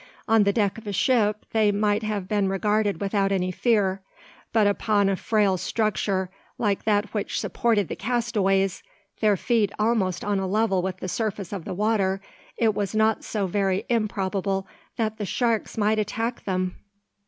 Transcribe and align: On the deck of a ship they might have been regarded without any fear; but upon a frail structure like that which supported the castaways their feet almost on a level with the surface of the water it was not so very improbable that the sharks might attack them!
On 0.27 0.41
the 0.45 0.51
deck 0.51 0.79
of 0.79 0.87
a 0.87 0.91
ship 0.93 1.45
they 1.51 1.71
might 1.71 2.01
have 2.01 2.27
been 2.27 2.49
regarded 2.49 2.99
without 2.99 3.31
any 3.31 3.51
fear; 3.51 4.01
but 4.51 4.65
upon 4.65 5.07
a 5.09 5.15
frail 5.15 5.57
structure 5.57 6.31
like 6.57 6.85
that 6.85 7.13
which 7.13 7.39
supported 7.39 7.87
the 7.87 7.95
castaways 7.95 8.81
their 9.19 9.37
feet 9.37 9.71
almost 9.77 10.25
on 10.25 10.39
a 10.39 10.47
level 10.47 10.81
with 10.81 10.97
the 10.97 11.07
surface 11.07 11.53
of 11.53 11.65
the 11.65 11.75
water 11.75 12.19
it 12.57 12.73
was 12.73 12.95
not 12.95 13.23
so 13.23 13.45
very 13.45 13.85
improbable 13.89 14.67
that 14.97 15.19
the 15.19 15.25
sharks 15.27 15.77
might 15.77 15.99
attack 15.99 16.45
them! 16.45 16.77